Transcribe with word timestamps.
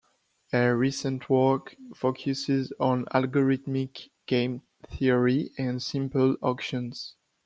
Her 0.51 0.75
recent 0.75 1.29
work 1.29 1.75
focuses 1.95 2.73
on 2.79 3.05
algorithmic 3.13 4.09
game 4.25 4.63
theory 4.89 5.51
and 5.59 5.79
simple 5.79 6.37
auctions. 6.41 7.13